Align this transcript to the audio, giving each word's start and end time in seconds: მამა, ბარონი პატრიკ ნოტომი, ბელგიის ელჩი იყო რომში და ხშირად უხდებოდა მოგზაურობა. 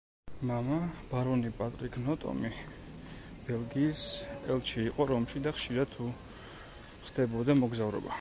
მამა, 0.51 0.77
ბარონი 1.09 1.51
პატრიკ 1.57 1.97
ნოტომი, 2.05 2.49
ბელგიის 3.49 4.01
ელჩი 4.55 4.87
იყო 4.87 5.07
რომში 5.11 5.43
და 5.49 5.53
ხშირად 5.59 5.95
უხდებოდა 6.07 7.59
მოგზაურობა. 7.61 8.09